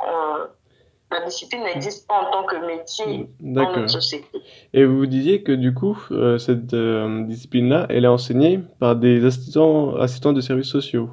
La 1.12 1.26
discipline 1.26 1.64
n'existe 1.64 2.08
pas 2.08 2.16
en 2.16 2.32
tant 2.32 2.44
que 2.44 2.66
métier 2.66 3.30
dans 3.40 3.62
D'accord. 3.62 3.78
notre 3.78 3.90
société. 3.90 4.28
Et 4.74 4.84
vous 4.84 5.06
disiez 5.06 5.44
que 5.44 5.52
du 5.52 5.74
coup, 5.74 5.98
euh, 6.12 6.38
cette 6.38 6.74
euh, 6.74 7.24
discipline-là, 7.24 7.86
elle 7.90 8.06
est 8.06 8.10
enseignée 8.10 8.60
par 8.80 8.96
des 8.96 9.26
assistants, 9.26 9.96
assistants 9.96 10.34
de 10.34 10.42
services 10.42 10.68
sociaux. 10.70 11.10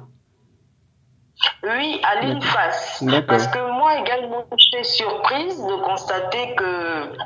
Oui, 1.63 1.99
à 2.03 2.21
l'INFAS. 2.21 3.03
Parce 3.27 3.47
que 3.47 3.79
moi 3.79 3.99
également, 3.99 4.45
j'étais 4.57 4.83
surprise 4.83 5.57
de 5.57 5.83
constater 5.83 6.55
que 6.55 7.17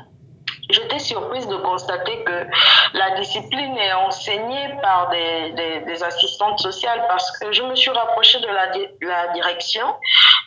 j'étais 0.90 1.02
surprise 1.04 1.46
de 1.46 1.56
constater 1.56 2.22
que 2.24 2.46
la 2.94 3.10
discipline 3.16 3.76
est 3.78 3.92
enseignée 3.92 4.74
par 4.82 5.08
des, 5.10 5.50
des, 5.52 5.80
des 5.80 6.02
assistantes 6.02 6.58
sociales 6.58 7.04
parce 7.08 7.30
que 7.38 7.52
je 7.52 7.62
me 7.62 7.74
suis 7.74 7.90
rapprochée 7.90 8.40
de 8.40 8.46
la, 8.48 8.66
di- 8.68 8.88
la 9.02 9.28
direction. 9.28 9.86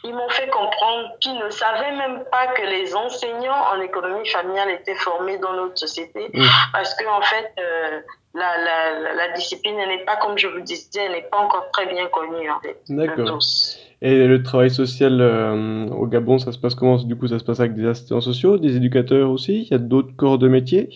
Ils 0.04 0.14
m'ont 0.14 0.30
fait 0.30 0.50
comprendre 0.50 1.10
qu'ils 1.22 1.38
ne 1.38 1.50
savaient 1.50 1.92
même 1.96 2.24
pas 2.32 2.48
que 2.48 2.62
les 2.64 2.94
enseignants 2.96 3.64
en 3.74 3.80
économie 3.82 4.28
familiale 4.28 4.70
étaient 4.72 4.96
formés 4.96 5.38
dans 5.38 5.54
notre 5.54 5.78
société 5.78 6.30
Mm. 6.34 6.46
parce 6.72 6.94
que 6.96 7.06
en 7.08 7.22
fait, 7.22 7.52
euh, 7.60 8.02
la, 8.34 8.58
la, 8.58 9.14
la- 9.14 9.28
discipline 9.34 9.78
elle 9.80 9.90
n'est 9.90 10.06
pas, 10.06 10.16
comme 10.18 10.38
je 10.38 10.48
vous 10.48 10.62
disais, 10.62 11.06
elle 11.06 11.12
n'est 11.14 11.22
pas 11.24 11.38
encore 11.38 11.70
très 11.72 11.86
bien 11.86 12.08
connue 12.08 12.50
en 12.50 12.60
fait 12.60 12.78
de 12.90 13.06
D'accord. 13.06 13.26
tous. 13.26 13.78
Et 14.04 14.28
le 14.28 14.44
travail 14.44 14.70
social 14.70 15.22
euh, 15.22 15.88
au 15.88 16.08
Gabon, 16.08 16.38
ça 16.38 16.52
se 16.52 16.58
passe 16.58 16.76
comment? 16.76 16.98
Du 16.98 17.16
coup, 17.16 17.28
ça 17.28 17.40
se 17.40 17.44
passe 17.46 17.62
avec 17.62 17.74
des 17.74 17.88
assistants 17.88 18.20
sociaux, 18.20 18.58
des 18.58 18.76
éducateurs 18.76 19.30
aussi? 19.30 19.62
Il 19.62 19.72
y 19.72 19.74
a 19.74 19.78
d'autres 19.78 20.14
corps 20.18 20.38
de 20.38 20.50
métier? 20.50 20.90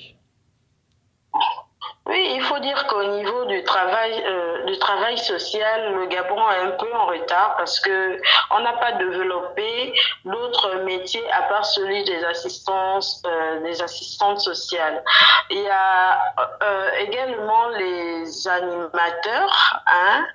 Oui, 2.05 2.21
il 2.35 2.41
faut 2.41 2.59
dire 2.59 2.85
qu'au 2.87 3.03
niveau 3.15 3.45
du 3.45 3.63
travail, 3.63 4.11
euh, 4.11 4.65
du 4.65 4.77
travail 4.79 5.17
social, 5.17 5.93
le 5.95 6.07
Gabon 6.07 6.35
est 6.51 6.67
un 6.67 6.71
peu 6.71 6.93
en 6.93 7.05
retard 7.05 7.55
parce 7.57 7.79
que 7.79 8.17
on 8.51 8.59
n'a 8.59 8.73
pas 8.73 8.91
développé 8.91 9.93
d'autres 10.25 10.83
métiers 10.83 11.23
à 11.31 11.43
part 11.43 11.65
celui 11.65 12.03
des 12.03 12.11
euh, 12.11 13.63
des 13.63 13.81
assistantes 13.81 14.41
sociales. 14.41 15.01
Il 15.49 15.59
y 15.59 15.69
a 15.69 16.19
également 16.99 17.69
les 17.69 18.47
animateurs, 18.49 19.81
hein, 19.87 20.25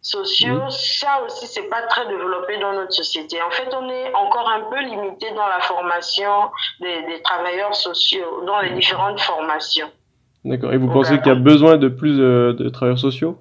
sociaux. 0.00 0.54
Mhm. 0.54 0.70
Ça 0.70 1.20
aussi, 1.24 1.46
c'est 1.46 1.68
pas 1.68 1.82
très 1.82 2.06
développé 2.08 2.58
dans 2.58 2.72
notre 2.72 2.92
société. 2.92 3.40
En 3.42 3.50
fait, 3.50 3.68
on 3.74 3.88
est 3.88 4.14
encore 4.14 4.48
un 4.48 4.70
peu 4.70 4.80
limité 4.80 5.30
dans 5.32 5.46
la 5.48 5.60
formation 5.60 6.50
des, 6.80 7.02
des 7.06 7.22
travailleurs 7.22 7.74
sociaux, 7.74 8.44
dans 8.46 8.60
les 8.60 8.70
différentes 8.70 9.20
formations. 9.20 9.90
D'accord. 10.44 10.72
Et 10.72 10.78
vous 10.78 10.88
pensez 10.88 11.18
qu'il 11.18 11.26
y 11.28 11.30
a 11.30 11.34
besoin 11.34 11.76
de 11.76 11.88
plus 11.88 12.20
euh, 12.20 12.52
de 12.52 12.68
travailleurs 12.68 13.00
sociaux? 13.00 13.38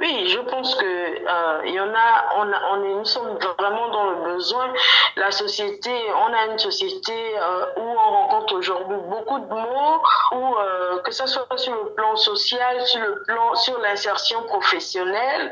Oui, 0.00 0.28
je 0.28 0.38
pense 0.38 0.76
que 0.76 0.84
euh, 0.84 1.60
il 1.66 1.74
y 1.74 1.80
en 1.80 1.92
a, 1.92 2.24
on, 2.36 2.52
a, 2.52 2.60
on 2.70 2.84
est, 2.84 2.94
nous 2.94 3.04
sommes 3.04 3.36
vraiment 3.58 3.88
dans 3.88 4.10
le 4.10 4.34
besoin. 4.34 4.72
La 5.16 5.32
société, 5.32 5.90
on 6.24 6.32
a 6.32 6.46
une 6.52 6.58
société 6.58 7.12
euh, 7.36 7.66
où 7.76 7.80
on 7.80 8.10
rencontre 8.10 8.54
aujourd'hui 8.54 8.96
beaucoup 9.08 9.40
de 9.40 9.48
mots, 9.52 10.02
où 10.36 10.54
euh, 10.54 10.98
que 11.02 11.10
ce 11.10 11.26
soit 11.26 11.48
sur 11.56 11.72
le 11.74 11.90
plan 11.94 12.14
social, 12.14 12.80
sur 12.86 13.00
le 13.00 13.24
plan, 13.26 13.56
sur 13.56 13.76
l'insertion 13.80 14.40
professionnelle, 14.44 15.50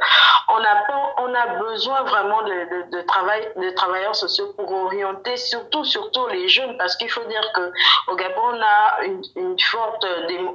on 0.48 0.58
a 0.58 0.76
on 1.18 1.34
a 1.34 1.46
besoin 1.58 2.02
vraiment 2.04 2.42
de, 2.42 2.52
de, 2.92 2.98
de 2.98 3.02
travail, 3.02 3.50
de 3.56 3.70
travailleurs 3.70 4.14
sociaux 4.14 4.52
pour 4.56 4.70
orienter 4.70 5.36
surtout, 5.36 5.84
surtout 5.84 6.28
les 6.28 6.48
jeunes, 6.48 6.76
parce 6.78 6.94
qu'il 6.94 7.10
faut 7.10 7.24
dire 7.24 7.50
que 7.52 7.72
au 8.12 8.14
Gabon 8.14 8.42
on 8.52 8.62
a 8.62 9.04
une, 9.06 9.22
une 9.34 9.58
forte, 9.58 10.06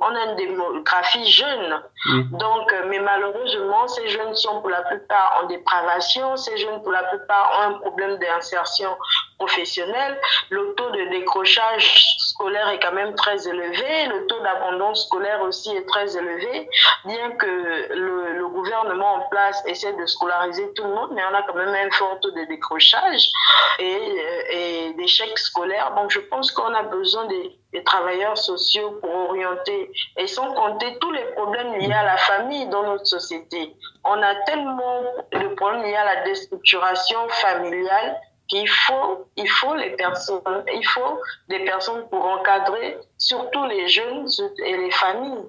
on 0.01 0.15
a 0.15 0.23
une 0.29 0.35
démographie 0.37 1.29
jeune. 1.29 1.83
Mm. 2.05 2.37
Donc, 2.37 2.73
mais 2.87 2.99
malheureusement, 2.99 3.80
ces 3.87 4.07
jeunes 4.07 4.35
sont 4.35 4.61
pour 4.61 4.69
la 4.69 4.81
plupart 4.83 5.41
en 5.41 5.47
dépravation, 5.47 6.35
ces 6.37 6.57
jeunes 6.57 6.81
pour 6.81 6.91
la 6.91 7.03
plupart 7.03 7.51
ont 7.59 7.69
un 7.69 7.73
problème 7.79 8.17
d'insertion 8.17 8.95
professionnelle. 9.37 10.19
Le 10.49 10.73
taux 10.75 10.89
de 10.91 11.09
décrochage 11.09 12.17
scolaire 12.19 12.69
est 12.69 12.79
quand 12.79 12.91
même 12.93 13.15
très 13.15 13.47
élevé, 13.47 14.07
le 14.07 14.27
taux 14.27 14.39
d'abandon 14.39 14.93
scolaire 14.95 15.41
aussi 15.41 15.75
est 15.75 15.87
très 15.87 16.15
élevé, 16.17 16.69
bien 17.05 17.31
que 17.31 17.93
le, 17.93 18.47
gouvernement 18.51 19.13
en 19.15 19.21
place 19.29 19.63
essaie 19.65 19.93
de 19.93 20.05
scolariser 20.05 20.71
tout 20.73 20.83
le 20.83 20.89
monde, 20.89 21.11
mais 21.13 21.21
on 21.31 21.33
a 21.33 21.41
quand 21.43 21.55
même 21.55 21.73
un 21.73 21.89
fort 21.91 22.19
taux 22.19 22.31
de 22.31 22.43
décrochage 22.45 23.31
et, 23.79 24.17
et 24.51 24.93
d'échec 24.93 25.37
scolaire. 25.39 25.93
Donc, 25.95 26.11
je 26.11 26.19
pense 26.19 26.51
qu'on 26.51 26.73
a 26.73 26.83
besoin 26.83 27.25
des, 27.25 27.60
des 27.73 27.83
travailleurs 27.83 28.37
sociaux 28.37 28.99
pour 29.01 29.13
orienter 29.13 29.91
et 30.17 30.27
sans 30.27 30.53
compter 30.53 30.97
tous 30.99 31.11
les 31.11 31.23
problèmes 31.35 31.73
liés 31.79 31.93
à 31.93 32.03
la 32.03 32.17
famille 32.17 32.67
dans 32.69 32.83
notre 32.83 33.07
société. 33.07 33.75
On 34.03 34.21
a 34.21 34.35
tellement 34.45 35.01
de 35.31 35.55
problèmes 35.55 35.83
liés 35.83 35.95
à 35.95 36.05
la 36.05 36.23
déstructuration 36.23 37.19
familiale 37.29 38.19
qu'il 38.47 38.67
faut, 38.67 39.25
il 39.37 39.47
faut 39.47 39.75
les 39.75 39.91
personnes, 39.91 40.41
il 40.75 40.85
faut 40.85 41.19
des 41.47 41.59
personnes 41.59 42.03
pour 42.09 42.25
encadrer 42.25 42.97
surtout 43.17 43.65
les 43.65 43.87
jeunes 43.87 44.27
et 44.65 44.77
les 44.77 44.91
familles. 44.91 45.45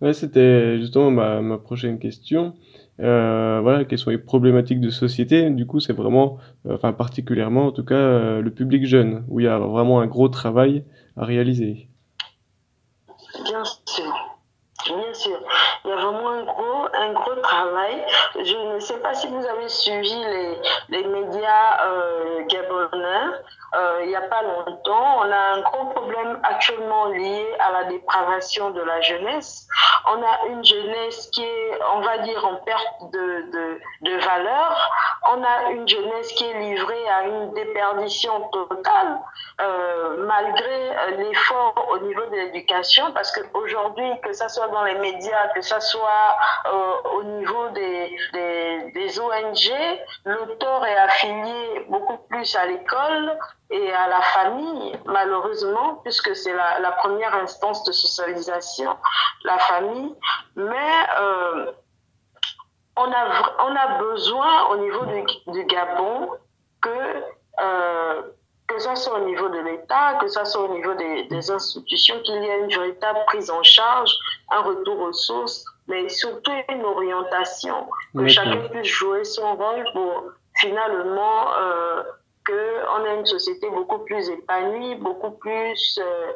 Ouais, 0.00 0.12
c'était 0.12 0.78
justement 0.78 1.10
ma, 1.10 1.40
ma 1.40 1.58
prochaine 1.58 1.98
question. 1.98 2.54
Euh, 3.00 3.60
voilà, 3.62 3.84
quelles 3.84 3.98
sont 3.98 4.10
les 4.10 4.18
problématiques 4.18 4.80
de 4.80 4.90
société. 4.90 5.50
Du 5.50 5.66
coup, 5.66 5.80
c'est 5.80 5.92
vraiment, 5.92 6.38
euh, 6.66 6.74
enfin 6.74 6.92
particulièrement 6.92 7.66
en 7.66 7.72
tout 7.72 7.84
cas, 7.84 7.94
euh, 7.94 8.40
le 8.40 8.50
public 8.50 8.86
jeune, 8.86 9.24
où 9.28 9.40
il 9.40 9.44
y 9.44 9.48
a 9.48 9.58
vraiment 9.58 10.00
un 10.00 10.06
gros 10.06 10.28
travail 10.28 10.84
à 11.16 11.24
réaliser. 11.24 11.88
Bien 13.44 13.64
sûr. 13.64 14.36
Bien 14.86 15.14
sûr, 15.14 15.38
il 15.84 15.88
y 15.88 15.92
a 15.92 15.96
vraiment 15.96 16.30
un 16.30 16.44
gros, 16.44 16.86
un 16.94 17.12
gros 17.12 17.25
Je 18.34 18.74
ne 18.74 18.80
sais 18.80 18.98
pas 19.00 19.14
si 19.14 19.28
vous 19.28 19.46
avez 19.46 19.68
suivi 19.68 20.24
les, 20.24 20.60
les 20.88 21.04
médias 21.04 21.80
euh, 21.82 22.42
gabonais. 22.46 23.36
Euh, 23.74 24.00
il 24.02 24.08
n'y 24.08 24.16
a 24.16 24.22
pas 24.22 24.42
longtemps, 24.42 25.18
on 25.18 25.30
a 25.30 25.36
un 25.36 25.60
gros 25.60 25.86
problème 25.86 26.38
actuellement 26.44 27.06
lié 27.06 27.46
à 27.58 27.72
la 27.72 27.84
dépravation 27.84 28.70
de 28.70 28.80
la 28.80 29.00
jeunesse. 29.00 29.66
On 30.06 30.22
a 30.22 30.46
une 30.48 30.64
jeunesse 30.64 31.28
qui 31.30 31.42
est, 31.42 31.78
on 31.94 32.00
va 32.00 32.18
dire, 32.18 32.46
en 32.46 32.56
perte 32.64 33.10
de, 33.12 33.50
de, 33.50 33.80
de 34.02 34.16
valeur. 34.24 34.90
On 35.28 35.42
a 35.42 35.70
une 35.72 35.86
jeunesse 35.86 36.32
qui 36.34 36.44
est 36.48 36.54
livrée 36.54 37.08
à 37.08 37.24
une 37.24 37.52
déperdition 37.54 38.48
totale, 38.50 39.20
euh, 39.60 40.24
malgré 40.26 41.16
l'effort 41.18 41.74
au 41.90 41.98
niveau 41.98 42.24
de 42.26 42.36
l'éducation, 42.36 43.12
parce 43.12 43.32
qu'aujourd'hui, 43.32 44.10
que 44.22 44.32
ça 44.32 44.48
soit 44.48 44.68
dans 44.68 44.84
les 44.84 44.94
médias, 44.94 45.48
que 45.48 45.60
ça 45.60 45.80
soit 45.80 46.36
euh, 46.66 46.94
au 47.16 47.22
niveau 47.24 47.35
des, 47.74 48.16
des, 48.32 48.92
des 48.92 49.20
ONG, 49.20 49.72
l'auteur 50.24 50.84
est 50.86 50.96
affilié 50.96 51.86
beaucoup 51.88 52.18
plus 52.28 52.54
à 52.56 52.66
l'école 52.66 53.38
et 53.70 53.92
à 53.92 54.08
la 54.08 54.20
famille, 54.20 54.96
malheureusement, 55.04 55.96
puisque 56.04 56.34
c'est 56.34 56.52
la, 56.52 56.80
la, 56.80 56.92
première 56.92 57.34
instance 57.34 57.84
de 57.84 57.92
socialisation, 57.92 58.96
la 59.44 59.58
famille. 59.58 60.14
Mais 60.54 60.92
euh, 61.18 61.72
on, 62.96 63.10
a, 63.10 63.54
on 63.64 63.76
a 63.76 63.98
besoin 63.98 64.66
au 64.70 64.76
niveau 64.78 65.04
du, 65.06 65.24
du 65.52 65.64
Gabon 65.64 66.30
que, 66.80 67.22
euh, 67.60 68.22
que 68.68 68.78
ça 68.78 68.94
soit 68.96 69.18
au 69.18 69.24
niveau 69.24 69.48
de 69.48 69.58
l'État, 69.58 70.14
que 70.20 70.28
ça 70.28 70.44
soit 70.44 70.62
au 70.62 70.74
niveau 70.74 70.94
des, 70.94 71.24
des 71.24 71.50
institutions, 71.50 72.20
qu'il 72.22 72.42
y 72.42 72.46
ait 72.46 72.60
une 72.60 72.70
véritable 72.70 73.20
prise 73.26 73.50
en 73.50 73.62
charge, 73.62 74.12
un 74.50 74.60
retour 74.60 75.00
aux 75.00 75.12
sources, 75.12 75.64
mais 75.88 76.08
surtout 76.08 76.52
une 76.68 76.84
orientation, 76.84 77.86
que 78.16 78.26
chacun 78.28 78.68
puisse 78.68 78.88
jouer 78.88 79.24
son 79.24 79.56
rôle 79.56 79.84
pour 79.92 80.24
finalement... 80.54 81.54
Euh, 81.58 82.02
qu'on 82.46 83.04
ait 83.04 83.18
une 83.18 83.26
société 83.26 83.68
beaucoup 83.70 83.98
plus 84.04 84.30
épanouie, 84.30 84.94
beaucoup 84.96 85.32
plus 85.32 85.98
euh, 86.00 86.30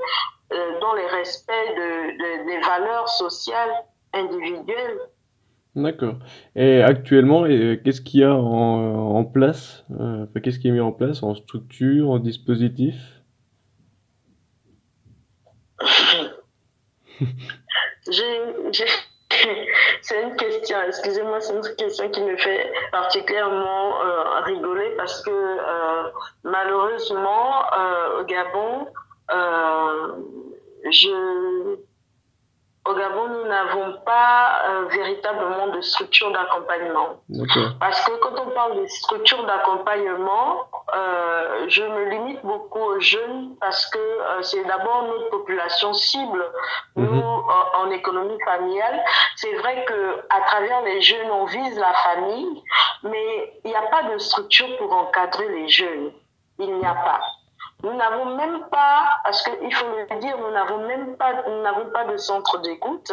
euh, 0.52 0.80
dans 0.80 0.94
les 0.94 1.06
respects 1.06 1.52
de, 1.52 2.18
de, 2.18 2.46
des 2.50 2.58
valeurs 2.66 3.08
sociales 3.08 3.70
individuelles. 4.12 4.98
D'accord. 5.76 6.16
Et 6.56 6.82
actuellement, 6.82 7.44
qu'est-ce 7.44 8.00
qu'il 8.00 8.20
y 8.20 8.24
a 8.24 8.34
en, 8.34 9.16
en 9.16 9.24
place? 9.24 9.84
euh, 10.00 10.26
qu'est-ce 10.42 10.58
qui 10.58 10.66
est 10.66 10.72
mis 10.72 10.80
en 10.80 10.90
place 10.90 11.22
en 11.22 11.36
structure, 11.36 12.10
en 12.10 12.18
dispositif? 12.18 12.96
J'ai 18.10 18.84
C'est 20.02 20.22
une 20.22 20.36
question, 20.36 20.76
excusez-moi, 20.86 21.40
c'est 21.40 21.54
une 21.54 21.76
question 21.76 22.08
qui 22.10 22.22
me 22.22 22.36
fait 22.36 22.72
particulièrement 22.90 24.02
euh, 24.02 24.40
rigoler 24.40 24.90
parce 24.96 25.22
que 25.22 25.30
euh, 25.30 26.10
malheureusement, 26.44 27.64
euh, 27.72 28.20
au 28.20 28.24
Gabon, 28.24 28.86
je, 30.90 31.76
au 32.86 32.94
Gabon, 32.94 33.28
nous 33.28 33.46
n'avons 33.46 33.98
pas 34.04 34.62
véritablement 34.90 35.68
de 35.68 35.80
structure 35.80 36.32
d'accompagnement. 36.32 37.20
Parce 37.78 38.04
que 38.04 38.12
quand 38.20 38.40
on 38.40 38.50
parle 38.50 38.82
de 38.82 38.86
structure 38.86 39.44
d'accompagnement, 39.46 40.69
euh, 40.94 41.64
je 41.68 41.82
me 41.82 42.04
limite 42.10 42.40
beaucoup 42.44 42.78
aux 42.80 43.00
jeunes 43.00 43.56
parce 43.60 43.86
que 43.86 43.98
euh, 43.98 44.42
c'est 44.42 44.64
d'abord 44.64 45.04
notre 45.04 45.30
population 45.30 45.92
cible. 45.92 46.44
Nous, 46.96 47.06
Mhm. 47.06 47.22
en, 47.22 47.80
en 47.82 47.90
économie 47.90 48.38
familiale, 48.44 49.02
c'est 49.36 49.54
vrai 49.56 49.84
que 49.84 50.20
à 50.30 50.40
travers 50.42 50.82
les 50.82 51.00
jeunes, 51.02 51.30
on 51.30 51.44
vise 51.46 51.78
la 51.78 51.92
famille, 51.94 52.62
mais 53.02 53.60
il 53.64 53.70
n'y 53.70 53.76
a 53.76 53.82
pas 53.82 54.02
de 54.04 54.18
structure 54.18 54.76
pour 54.78 54.92
encadrer 54.92 55.48
les 55.48 55.68
jeunes. 55.68 56.12
Il 56.58 56.74
n'y 56.76 56.84
a 56.86 56.94
pas. 56.94 57.20
Nous 57.82 57.94
n'avons 57.94 58.36
même 58.36 58.68
pas, 58.70 59.08
parce 59.24 59.42
qu'il 59.42 59.74
faut 59.74 59.86
le 59.86 60.20
dire, 60.20 60.36
nous 60.38 60.50
n'avons 60.50 60.86
même 60.86 61.16
pas, 61.16 61.32
nous 61.48 61.62
n'avons 61.62 61.86
pas 61.90 62.04
de 62.04 62.16
centre 62.18 62.58
d'écoute. 62.58 63.10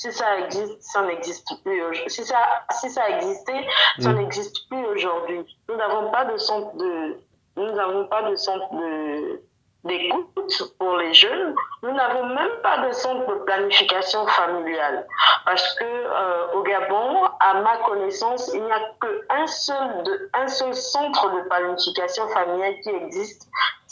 Si 0.00 0.12
ça 0.12 0.38
existe, 0.38 0.80
ça 0.80 1.02
n'existe 1.02 1.48
plus. 1.64 1.82
au- 1.82 1.92
Si 2.08 2.24
ça, 2.24 2.38
si 2.70 2.88
ça 2.88 3.08
existait, 3.10 3.66
ça 3.98 4.10
Mm. 4.10 4.18
n'existe 4.18 4.68
plus 4.68 4.84
aujourd'hui. 4.94 5.40
Nous 5.68 5.74
n'avons 5.74 6.10
pas 6.12 6.24
de 6.24 6.36
centre 6.36 6.72
de, 6.76 7.16
nous 7.56 7.72
n'avons 7.72 8.04
pas 8.06 8.22
de 8.30 8.36
centre 8.36 8.72
de, 8.74 9.42
d'écoute 9.82 10.74
pour 10.78 10.96
les 10.98 11.12
jeunes. 11.14 11.52
Nous 11.82 11.90
n'avons 11.92 12.26
même 12.26 12.54
pas 12.62 12.78
de 12.86 12.92
centre 12.92 13.26
de 13.26 13.40
planification 13.48 14.24
familiale. 14.28 15.04
Parce 15.44 15.74
que, 15.74 15.84
euh, 15.84 16.52
au 16.54 16.62
Gabon, 16.62 17.24
à 17.40 17.54
ma 17.54 17.78
connaissance, 17.78 18.50
il 18.54 18.62
n'y 18.62 18.70
a 18.70 18.80
qu'un 19.00 19.46
seul, 19.48 20.02
de, 20.04 20.30
un 20.34 20.46
seul 20.46 20.74
centre 20.74 21.28
de 21.34 21.40
planification 21.48 22.28
familiale 22.28 22.74
qui 22.84 22.90
existe. 22.90 23.48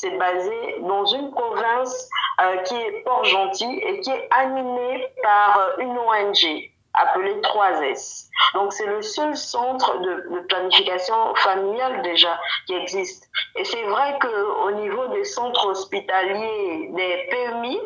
C'est 0.06 0.18
basé 0.18 0.76
dans 0.82 1.04
une 1.06 1.32
province 1.32 2.08
euh, 2.40 2.58
qui 2.58 2.76
est 2.76 3.02
Port-Gentil 3.04 3.80
et 3.82 4.00
qui 4.00 4.10
est 4.10 4.28
animée 4.30 5.04
par 5.20 5.58
euh, 5.58 5.82
une 5.82 5.98
ONG 5.98 6.70
appelée 6.94 7.34
3S. 7.40 8.28
Donc 8.54 8.72
c'est 8.72 8.86
le 8.86 9.02
seul 9.02 9.36
centre 9.36 9.98
de, 9.98 10.28
de 10.32 10.40
planification 10.46 11.34
familiale 11.34 12.02
déjà 12.02 12.38
qui 12.66 12.74
existe. 12.74 13.28
Et 13.56 13.64
c'est 13.64 13.82
vrai 13.82 14.16
que 14.20 14.66
au 14.68 14.70
niveau 14.72 15.08
des 15.08 15.24
centres 15.24 15.66
hospitaliers, 15.66 16.90
des 16.94 17.28
PMI 17.28 17.80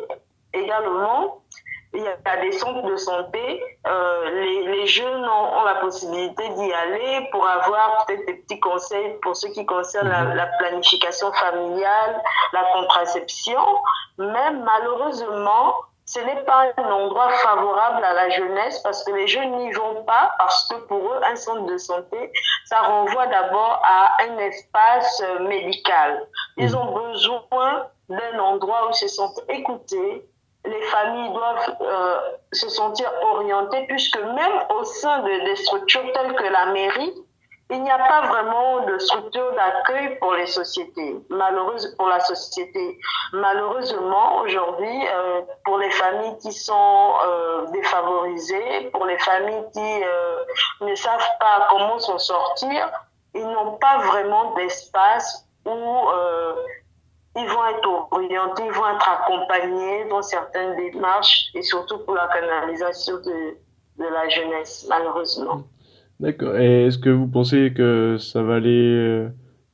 également, 0.53 1.40
il 1.93 2.03
y 2.03 2.07
a 2.07 2.37
des 2.37 2.51
centres 2.53 2.83
de 2.83 2.95
santé, 2.95 3.61
euh, 3.85 4.29
les, 4.31 4.63
les 4.67 4.87
jeunes 4.87 5.25
ont, 5.25 5.57
ont 5.59 5.63
la 5.63 5.75
possibilité 5.75 6.47
d'y 6.49 6.71
aller 6.71 7.27
pour 7.31 7.45
avoir 7.47 8.05
peut-être 8.05 8.25
des 8.27 8.35
petits 8.35 8.59
conseils 8.59 9.17
pour 9.21 9.35
ce 9.35 9.47
qui 9.47 9.65
concerne 9.65 10.07
la, 10.07 10.23
Mhm. 10.23 10.35
la 10.35 10.45
planification 10.59 11.31
familiale, 11.33 12.21
la 12.53 12.63
contraception, 12.73 13.61
mais 14.17 14.51
malheureusement, 14.51 15.75
ce 16.05 16.19
n'est 16.19 16.43
pas 16.43 16.65
un 16.77 16.91
endroit 16.91 17.29
favorable 17.29 18.03
à 18.03 18.13
la 18.13 18.29
jeunesse 18.29 18.79
parce 18.79 19.03
que 19.03 19.11
les 19.11 19.27
jeunes 19.27 19.55
n'y 19.57 19.71
vont 19.71 20.03
pas 20.03 20.33
parce 20.37 20.67
que 20.67 20.75
pour 20.87 20.99
eux, 20.99 21.19
un 21.25 21.35
centre 21.35 21.65
de 21.65 21.77
santé, 21.77 22.31
ça 22.65 22.81
renvoie 22.81 23.27
d'abord 23.27 23.81
à 23.83 24.21
un 24.23 24.37
espace 24.39 25.21
euh, 25.25 25.39
médical. 25.47 26.25
Ils 26.57 26.69
Mhm. 26.71 26.75
ont 26.75 26.91
besoin 27.07 27.87
d'un 28.09 28.39
endroit 28.39 28.87
où 28.87 28.89
ils 28.91 28.95
se 28.95 29.07
sentent 29.07 29.41
écoutés. 29.47 30.25
Les 30.71 30.81
familles 30.83 31.33
doivent 31.33 31.75
euh, 31.81 32.17
se 32.53 32.69
sentir 32.69 33.11
orientées 33.23 33.85
puisque 33.87 34.17
même 34.17 34.57
au 34.69 34.85
sein 34.85 35.19
de, 35.19 35.45
des 35.45 35.55
structures 35.57 36.09
telles 36.13 36.33
que 36.33 36.45
la 36.45 36.67
mairie, 36.67 37.13
il 37.71 37.83
n'y 37.83 37.91
a 37.91 37.97
pas 37.97 38.27
vraiment 38.27 38.85
de 38.85 38.97
structure 38.97 39.51
d'accueil 39.53 40.17
pour 40.19 40.33
les 40.33 40.45
sociétés, 40.45 41.17
malheureuse 41.29 41.93
pour 41.97 42.07
la 42.07 42.21
société. 42.21 42.97
Malheureusement, 43.33 44.39
aujourd'hui, 44.43 45.07
euh, 45.07 45.41
pour 45.65 45.77
les 45.77 45.91
familles 45.91 46.37
qui 46.41 46.53
sont 46.53 47.13
euh, 47.25 47.65
défavorisées, 47.71 48.89
pour 48.93 49.05
les 49.05 49.19
familles 49.19 49.65
qui 49.73 50.85
ne 50.85 50.95
savent 50.95 51.31
pas 51.39 51.67
comment 51.69 51.99
s'en 51.99 52.17
sortir, 52.17 52.89
ils 53.33 53.47
n'ont 53.47 53.73
pas 53.77 53.97
vraiment 53.99 54.53
d'espace 54.55 55.45
où 55.65 56.07
ils 57.35 57.47
vont 57.47 57.65
être 57.65 58.07
orientés, 58.11 58.63
ils 58.65 58.71
vont 58.71 58.89
être 58.95 59.09
accompagnés 59.09 60.09
dans 60.09 60.21
certaines 60.21 60.75
démarches 60.75 61.49
et 61.55 61.61
surtout 61.61 61.99
pour 61.99 62.15
la 62.15 62.27
canalisation 62.27 63.15
de, 63.17 64.03
de 64.03 64.03
la 64.03 64.27
jeunesse, 64.29 64.85
malheureusement. 64.89 65.63
D'accord. 66.19 66.57
Et 66.57 66.85
est-ce 66.85 66.97
que 66.97 67.09
vous 67.09 67.27
pensez 67.27 67.73
que 67.75 68.17
ça 68.19 68.43
va 68.43 68.55
aller, 68.55 68.69
euh, 68.69 69.31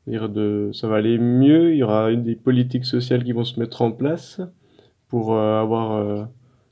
de, 0.08 0.72
ça 0.74 0.88
va 0.88 0.98
aller 0.98 1.18
mieux? 1.18 1.74
Il 1.74 1.78
y 1.78 1.84
aura 1.84 2.14
des 2.14 2.36
politiques 2.36 2.86
sociales 2.86 3.24
qui 3.24 3.34
vont 3.34 3.44
se 3.44 3.60
mettre 3.60 3.82
en 3.82 3.92
place 3.92 4.40
pour 5.10 5.36
euh, 5.36 5.62
avoir 5.62 5.94
euh, 5.94 6.24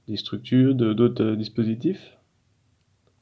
des 0.07 0.17
structures, 0.17 0.75
de, 0.75 0.93
d'autres 0.93 1.35
dispositifs? 1.35 2.17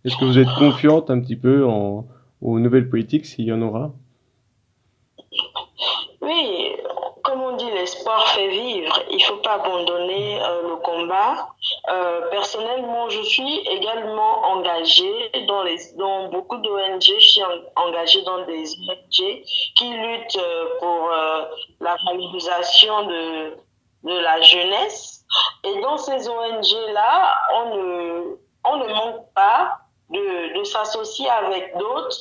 Est-ce 0.06 0.18
que 0.18 0.26
vous 0.26 0.38
êtes 0.38 0.54
confiante 0.60 1.10
un 1.10 1.20
petit 1.22 1.38
peu 1.38 1.66
en, 1.66 2.06
aux 2.42 2.60
nouvelles 2.60 2.90
politiques, 2.90 3.26
s'il 3.26 3.46
y 3.46 3.54
en 3.54 3.62
aura? 3.62 3.94
Oui, 6.22 6.63
l'espoir 8.04 8.28
fait 8.30 8.48
vivre. 8.50 9.00
Il 9.12 9.24
faut 9.24 9.38
pas 9.38 9.54
abandonner 9.54 10.42
euh, 10.42 10.62
le 10.70 10.76
combat. 10.78 11.48
Euh, 11.90 12.30
personnellement, 12.32 13.10
je 13.10 13.22
suis 13.22 13.60
également 13.60 14.46
engagée 14.46 15.32
dans, 15.48 15.64
les, 15.64 15.78
dans 15.98 16.28
beaucoup 16.30 16.58
d'ONG. 16.58 17.02
Je 17.02 17.20
suis 17.20 17.44
en- 17.44 17.82
engagée 17.84 18.22
dans 18.24 18.46
des 18.46 18.64
ONG 18.90 19.44
qui 19.78 19.90
luttent 19.94 20.38
euh, 20.38 20.66
pour 20.80 21.10
la 21.80 21.96
valorisation 22.06 23.04
de, 23.08 23.58
de 24.04 24.18
la 24.20 24.42
jeunesse. 24.42 25.22
Et 25.64 25.80
dans 25.82 25.98
ces 25.98 26.28
ONG-là, 26.28 27.36
on 27.56 27.76
ne, 27.76 28.38
on 28.66 28.78
ne 28.78 28.88
manque 28.94 29.34
pas 29.34 29.78
de, 30.10 30.60
de 30.60 30.64
s'associer 30.66 31.30
avec 31.30 31.78
d'autres 31.78 32.20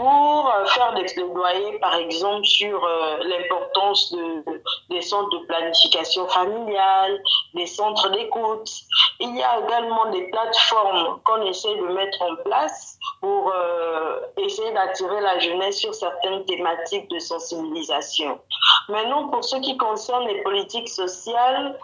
pour 0.00 0.50
euh, 0.50 0.64
faire 0.64 0.94
des 0.94 1.04
plaidoyers, 1.04 1.78
par 1.78 1.94
exemple, 1.94 2.46
sur 2.46 2.82
euh, 2.82 3.18
l'importance 3.22 4.10
de, 4.12 4.62
des 4.88 5.02
centres 5.02 5.28
de 5.28 5.44
planification 5.44 6.26
familiale, 6.28 7.20
des 7.52 7.66
centres 7.66 8.08
d'écoute. 8.08 8.70
Il 9.18 9.36
y 9.36 9.42
a 9.42 9.60
également 9.60 10.10
des 10.10 10.22
plateformes 10.30 11.20
qu'on 11.24 11.42
essaie 11.42 11.76
de 11.76 11.86
mettre 11.92 12.22
en 12.22 12.36
place 12.36 12.96
pour 13.20 13.52
euh, 13.54 14.20
essayer 14.38 14.72
d'attirer 14.72 15.20
la 15.20 15.38
jeunesse 15.38 15.80
sur 15.80 15.94
certaines 15.94 16.46
thématiques 16.46 17.10
de 17.10 17.18
sensibilisation. 17.18 18.40
Maintenant, 18.88 19.28
pour 19.28 19.44
ce 19.44 19.56
qui 19.56 19.76
concerne 19.76 20.26
les 20.28 20.42
politiques 20.42 20.88
sociales, 20.88 21.78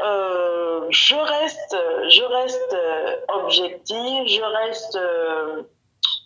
je 0.00 1.14
reste, 1.14 1.76
je 2.08 2.24
reste 2.24 2.76
objective, 3.28 4.26
je 4.26 4.42
reste 4.42 4.98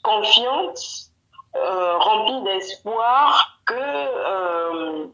confiante 0.03 1.11
euh, 1.57 1.99
rempli 1.99 2.43
d'espoir 2.43 3.61
que 3.67 3.75
euh, 3.75 5.07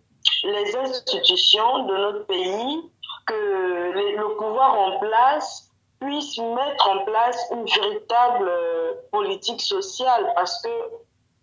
les 0.44 0.76
institutions 0.76 1.86
de 1.86 1.96
notre 1.96 2.26
pays, 2.26 2.90
que 3.26 3.92
le 3.92 4.36
pouvoir 4.36 4.78
en 4.78 4.98
place 4.98 5.70
puisse 6.00 6.38
mettre 6.38 6.88
en 6.88 7.04
place 7.04 7.38
une 7.52 7.64
véritable 7.64 8.48
euh, 8.48 8.92
politique 9.12 9.60
sociale 9.60 10.32
parce 10.34 10.60
que 10.62 10.68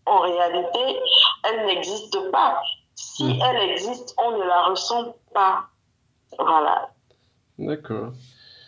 en 0.05 0.19
réalité, 0.19 0.99
elle 1.43 1.65
n'existe 1.65 2.31
pas. 2.31 2.61
Si 2.95 3.25
hmm. 3.25 3.41
elle 3.41 3.69
existe, 3.69 4.15
on 4.17 4.31
ne 4.31 4.43
la 4.43 4.63
ressent 4.63 5.15
pas. 5.33 5.65
Voilà. 6.39 6.89
D'accord. 7.59 8.13